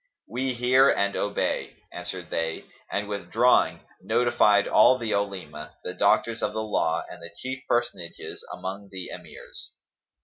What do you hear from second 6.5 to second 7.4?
the law and the